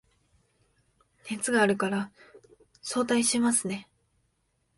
[1.29, 2.11] 熱があるから
[2.81, 3.87] 早退しますね